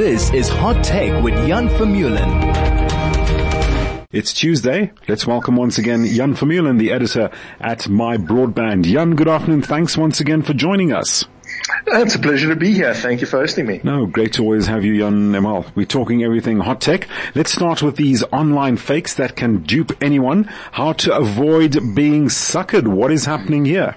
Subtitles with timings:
[0.00, 2.26] This is Hot Tech with Jan Vermeulen.
[4.10, 4.92] It's Tuesday.
[5.06, 7.30] Let's welcome once again Jan Vermeulen, the editor
[7.60, 8.84] at My Broadband.
[8.84, 9.60] Jan, good afternoon.
[9.60, 11.24] Thanks once again for joining us.
[11.86, 12.94] Uh, it's a pleasure to be here.
[12.94, 13.82] Thank you for hosting me.
[13.84, 15.32] No, great to always have you, Jan.
[15.44, 17.06] Well, we're talking everything hot tech.
[17.34, 20.44] Let's start with these online fakes that can dupe anyone.
[20.72, 22.88] How to avoid being suckered.
[22.88, 23.96] What is happening here?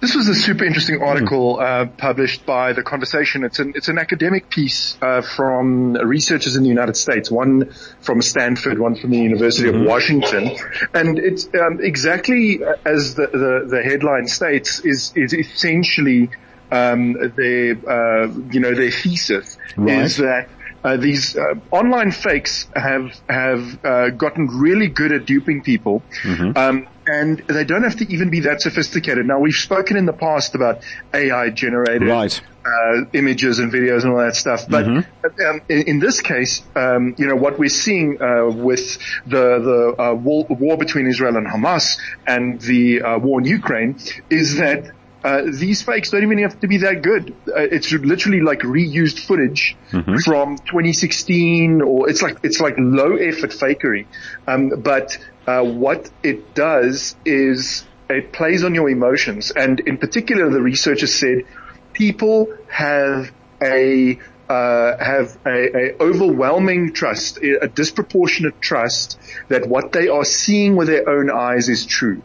[0.00, 3.42] This was a super interesting article uh, published by The Conversation.
[3.42, 8.22] It's an it's an academic piece uh, from researchers in the United States, one from
[8.22, 9.80] Stanford, one from the University mm-hmm.
[9.80, 10.56] of Washington,
[10.94, 16.30] and it's um, exactly as the, the, the headline states is is essentially
[16.70, 20.04] um, their uh, you know their thesis right.
[20.04, 20.48] is that
[20.84, 26.02] uh, these uh, online fakes have have uh, gotten really good at duping people.
[26.22, 26.56] Mm-hmm.
[26.56, 29.26] Um, and they don't have to even be that sophisticated.
[29.26, 30.82] Now we've spoken in the past about
[31.14, 32.40] AI generated right.
[32.66, 35.48] uh, images and videos and all that stuff, but mm-hmm.
[35.48, 40.02] um, in, in, this case, um, you know what we're seeing uh, with the the
[40.02, 43.98] uh, war, war, between Israel and Hamas and the uh, war in Ukraine
[44.30, 44.92] is that.
[45.24, 47.34] Uh, these fakes don't even have to be that good.
[47.48, 50.14] Uh, it's literally like reused footage mm-hmm.
[50.18, 54.06] from 2016 or it's like, it's like low effort fakery.
[54.46, 55.18] Um, but
[55.48, 59.50] uh, what it does is it plays on your emotions.
[59.50, 61.44] And in particular, the researchers said
[61.94, 63.32] people have
[63.62, 64.18] a
[64.50, 69.18] uh, have a, a, overwhelming trust, a disproportionate trust
[69.48, 72.22] that what they are seeing with their own eyes is true.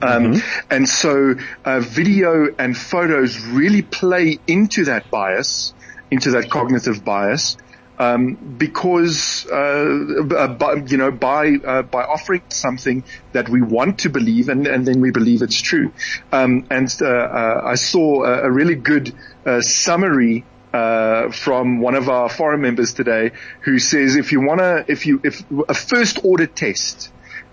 [0.00, 0.66] Um, mm-hmm.
[0.70, 1.34] And so
[1.64, 5.74] uh, video and photos really play into that bias,
[6.10, 7.56] into that cognitive bias
[8.00, 14.00] um, because uh, uh, by, you know by uh, by offering something that we want
[14.00, 15.92] to believe and, and then we believe it's true.
[16.32, 20.44] Um, and uh, uh I saw a, a really good uh, summary.
[20.72, 25.42] from one of our forum members today, who says if you wanna, if you, if
[25.68, 27.10] a first order test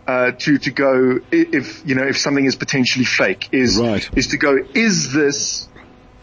[0.07, 4.07] to to go if you know if something is potentially fake is right.
[4.15, 5.67] is to go is this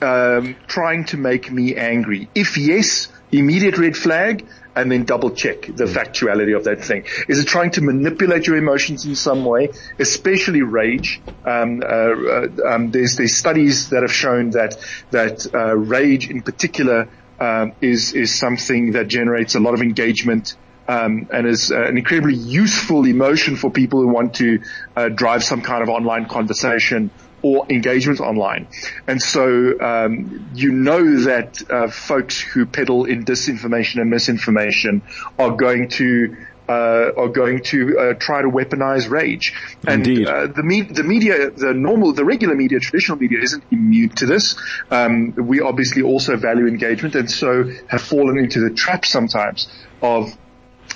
[0.05, 2.29] um, trying to make me angry?
[2.35, 3.09] If yes,
[3.39, 4.47] immediate red flag
[4.77, 7.05] and then double check the factuality of that thing.
[7.29, 11.21] Is it trying to manipulate your emotions in some way, especially rage?
[11.45, 14.77] Um, uh, uh, um, there's there's studies that have shown that
[15.11, 17.09] that uh, rage in particular
[17.39, 20.57] um, is is something that generates a lot of engagement.
[20.87, 24.61] Um, and is uh, an incredibly useful emotion for people who want to
[24.95, 27.11] uh, drive some kind of online conversation
[27.45, 28.67] or engagement online.
[29.07, 35.03] And so um, you know that uh, folks who peddle in disinformation and misinformation
[35.39, 39.53] are going to uh, are going to uh, try to weaponize rage.
[39.87, 44.09] And uh, the, me- the media, the normal, the regular media, traditional media isn't immune
[44.21, 44.57] to this.
[44.91, 49.69] Um, we obviously also value engagement and so have fallen into the trap sometimes
[50.01, 50.35] of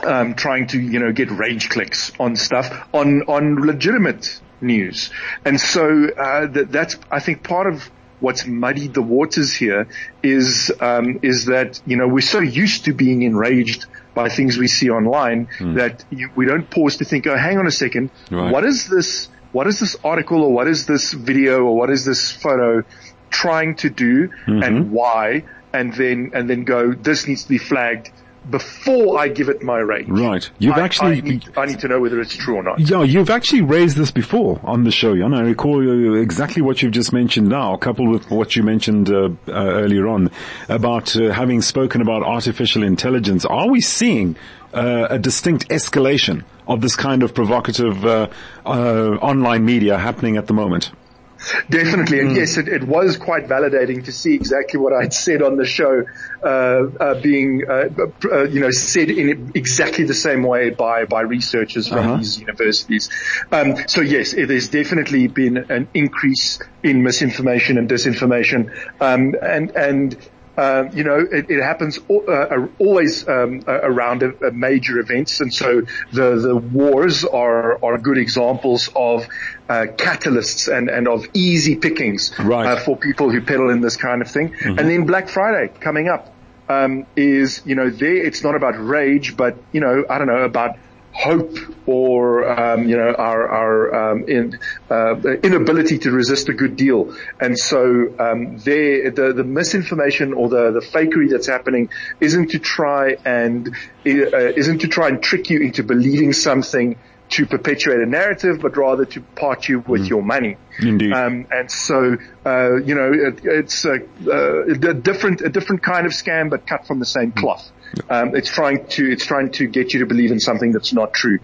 [0.02, 5.10] um, trying to, you know, get rage clicks on stuff on on legitimate news.
[5.44, 9.88] And so uh, that, that's, I think, part of what's muddied the waters here
[10.22, 14.66] is um, is that you know we're so used to being enraged by things we
[14.66, 15.76] see online mm.
[15.76, 18.52] that you, we don't pause to think, oh, hang on a second, right.
[18.52, 19.28] what is this?
[19.52, 22.82] What is this article or what is this video or what is this photo
[23.30, 24.62] trying to do mm-hmm.
[24.62, 25.44] and why?
[25.72, 28.10] And then and then go, this needs to be flagged
[28.50, 30.06] before I give it my rate.
[30.08, 30.48] Right.
[30.58, 31.18] You've I, actually.
[31.18, 32.80] I need, I need, to know whether it's true or not.
[32.80, 35.34] Yeah, you've actually raised this before on the show, Jan.
[35.34, 39.52] I recall exactly what you've just mentioned now, coupled with what you mentioned uh, uh,
[39.52, 40.30] earlier on
[40.68, 43.44] about uh, having spoken about artificial intelligence.
[43.44, 44.36] Are we seeing
[44.72, 48.28] uh, a distinct escalation of this kind of provocative uh,
[48.66, 50.90] uh, online media happening at the moment?
[51.70, 52.36] Definitely, and mm.
[52.36, 56.04] yes, it, it, was quite validating to see exactly what I'd said on the show
[56.42, 57.88] uh, uh, being, uh,
[58.30, 62.16] uh you know, said in exactly the same way by by researchers from uh-huh.
[62.16, 63.10] these universities.
[63.52, 69.70] Um, so yes, it has definitely been an increase in misinformation and disinformation, um, and
[69.76, 70.16] and
[70.58, 75.54] uh, you know, it, it happens uh, always um, around a, a major events, and
[75.54, 75.82] so
[76.12, 79.28] the the wars are are good examples of
[79.68, 82.66] uh, catalysts and and of easy pickings right.
[82.66, 84.48] Uh, for people who peddle in this kind of thing.
[84.48, 84.78] Mm-hmm.
[84.80, 86.34] And then Black Friday coming up
[86.68, 90.42] um, is you know there it's not about rage, but you know I don't know
[90.42, 90.76] about
[91.12, 91.56] hope
[91.86, 94.58] or um, you know our our um, in,
[94.90, 97.16] uh, inability to resist a good deal.
[97.40, 101.90] And so um, there, the the misinformation or the the fakery that's happening
[102.20, 103.72] isn't to try and uh,
[104.04, 106.96] isn't to try and trick you into believing something
[107.30, 110.08] to perpetuate a narrative, but rather to part you with mm.
[110.08, 110.56] your money.
[110.80, 111.12] Indeed.
[111.12, 112.16] Um, and so,
[112.46, 114.00] uh, you know, it, it's a,
[114.30, 117.70] a, different, a different kind of scam, but cut from the same cloth.
[118.10, 121.12] Um, it's trying to, it's trying to get you to believe in something that's not
[121.12, 121.38] true.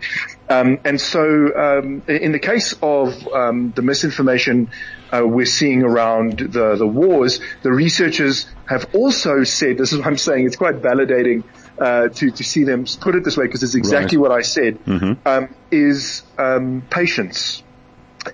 [0.49, 1.23] Um, and so,
[1.57, 4.71] um, in the case of, um, the misinformation,
[5.13, 10.07] uh, we're seeing around the, the wars, the researchers have also said, this is what
[10.07, 11.45] I'm saying, it's quite validating,
[11.79, 14.23] uh, to, to see them put it this way because it's exactly right.
[14.23, 15.27] what I said, mm-hmm.
[15.27, 17.63] um, is um, patience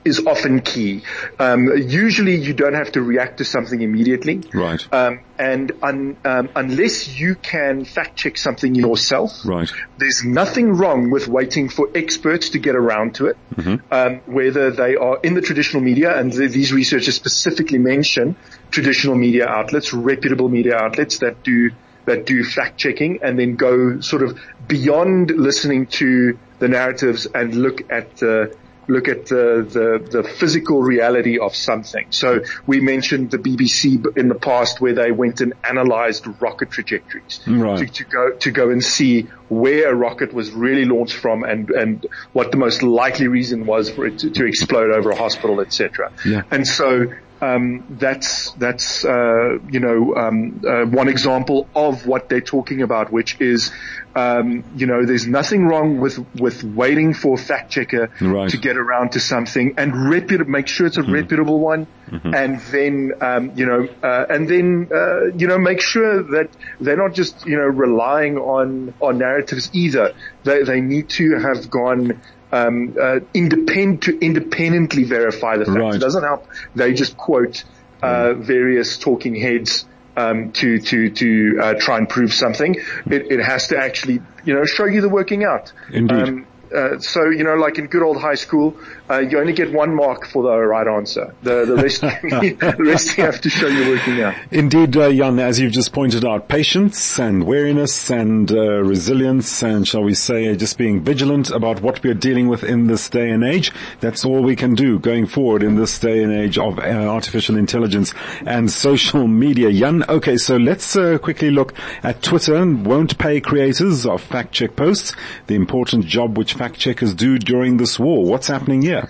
[0.05, 1.03] is often key.
[1.39, 4.43] Um, usually you don't have to react to something immediately.
[4.53, 4.87] Right.
[4.93, 9.73] Um, and un, um, unless you can fact check something yourself, right.
[9.99, 13.77] there's nothing wrong with waiting for experts to get around to it, mm-hmm.
[13.91, 18.37] Um, whether they are in the traditional media, and th- these researchers specifically mention
[18.71, 21.71] traditional media outlets, reputable media outlets that do
[22.07, 27.55] that do fact checking and then go sort of beyond listening to the narratives and
[27.55, 28.55] look at the
[28.89, 32.07] look at the, the, the physical reality of something.
[32.11, 37.41] So we mentioned the BBC in the past where they went and analyzed rocket trajectories
[37.47, 37.79] right.
[37.79, 41.71] to, to, go to go and see where a rocket was really launched from and
[41.71, 45.61] and what the most likely reason was for it to, to explode over a hospital,
[45.61, 46.13] etc.
[46.25, 46.43] Yeah.
[46.51, 47.07] And so
[47.41, 53.11] um, that's that's uh, you know um, uh, one example of what they're talking about,
[53.11, 53.73] which is
[54.15, 58.51] um, you know there's nothing wrong with with waiting for a fact checker right.
[58.51, 61.13] to get around to something and reputable, make sure it's a mm.
[61.13, 62.35] reputable one, mm-hmm.
[62.35, 66.51] and then um, you know uh, and then uh, you know make sure that
[66.81, 70.15] they're not just you know relying on on narratives either.
[70.45, 72.21] They they need to have gone
[72.53, 75.77] um, uh, independent to independently verify the facts.
[75.77, 75.95] Right.
[75.95, 76.47] It doesn't help.
[76.75, 77.65] They just quote
[78.03, 79.87] uh, various talking heads
[80.17, 82.77] um, to to to uh, try and prove something.
[83.07, 85.73] It, it, has to actually, you know, show you the working out.
[85.93, 86.29] Indeed.
[86.29, 88.77] Um, uh, so you know, like in good old high school,
[89.09, 91.35] uh, you only get one mark for the right answer.
[91.43, 94.35] The, the rest, the rest you have to show you're working out.
[94.51, 99.87] Indeed, uh, Jan, as you've just pointed out, patience and wariness and uh, resilience, and
[99.87, 103.43] shall we say, just being vigilant about what we're dealing with in this day and
[103.45, 103.73] age.
[104.01, 107.57] That's all we can do going forward in this day and age of uh, artificial
[107.57, 108.15] intelligence
[108.47, 109.73] and social media.
[109.73, 112.65] Jan, okay, so let's uh, quickly look at Twitter.
[112.65, 115.15] Won't pay creators of fact check posts
[115.47, 118.23] the important job which fact checkers do during this war.
[118.23, 119.09] What's happening here?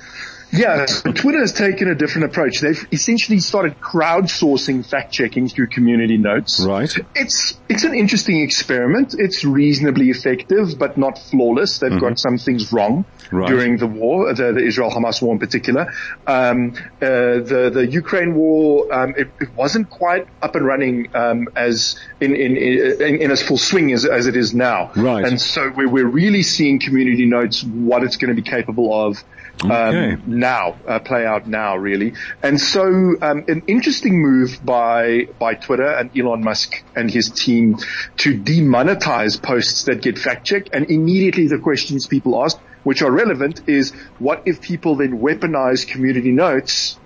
[0.53, 2.61] Yeah, Twitter has taken a different approach.
[2.61, 6.61] They've essentially started crowdsourcing fact checking through community notes.
[6.61, 6.93] Right.
[7.15, 9.15] It's it's an interesting experiment.
[9.17, 11.79] It's reasonably effective, but not flawless.
[11.79, 12.01] They've mm-hmm.
[12.01, 13.49] got some things wrong right.
[13.49, 15.93] during the war, the, the Israel Hamas war in particular.
[16.27, 21.49] Um, uh, the the Ukraine war, um, it, it, wasn't quite up and running um,
[21.55, 24.91] as in in, in in as full swing as as it is now.
[24.97, 25.25] Right.
[25.25, 29.23] And so we're we're really seeing community notes what it's going to be capable of
[29.65, 30.23] um, okay.
[30.41, 32.15] Now, uh, play out now really.
[32.43, 32.83] And so,
[33.23, 37.77] um, an interesting move by, by Twitter and Elon Musk and his team
[38.19, 40.71] to demonetize posts that get fact checked.
[40.73, 45.87] And immediately the questions people ask, which are relevant is what if people then weaponize
[45.87, 46.99] community notes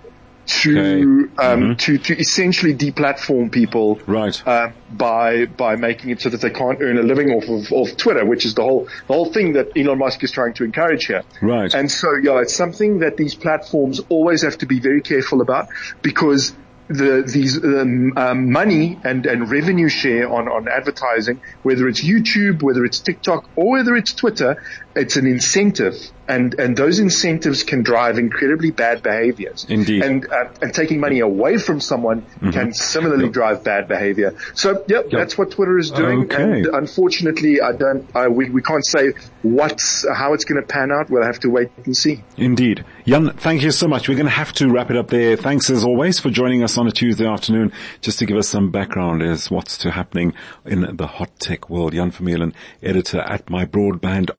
[0.45, 1.01] to okay.
[1.01, 1.73] um, mm-hmm.
[1.73, 6.81] to to essentially deplatform people right uh, by by making it so that they can't
[6.81, 9.75] earn a living off of, of Twitter, which is the whole the whole thing that
[9.75, 11.23] Elon Musk is trying to encourage here.
[11.41, 11.73] Right.
[11.73, 15.67] And so yeah, it's something that these platforms always have to be very careful about
[16.01, 16.53] because
[16.87, 22.61] the these um, um, money and and revenue share on on advertising, whether it's YouTube,
[22.61, 24.61] whether it's TikTok, or whether it's Twitter,
[24.95, 25.95] it's an incentive,
[26.27, 29.65] and and those incentives can drive incredibly bad behaviors.
[29.67, 32.51] Indeed, and uh, and taking money away from someone mm-hmm.
[32.51, 33.33] can similarly yep.
[33.33, 34.35] drive bad behavior.
[34.53, 36.25] So yep, yep, that's what Twitter is doing.
[36.25, 36.43] Okay.
[36.43, 38.07] And unfortunately, I don't.
[38.15, 41.09] I, we we can't say what's how it's going to pan out.
[41.09, 42.23] We'll have to wait and see.
[42.37, 44.09] Indeed, Jan, thank you so much.
[44.09, 45.35] We're going to have to wrap it up there.
[45.37, 48.71] Thanks as always for joining us on a Tuesday afternoon, just to give us some
[48.71, 50.33] background as what's to happening
[50.65, 51.93] in the hot tech world.
[51.93, 54.31] Jan Vermeulen, editor at My Broadband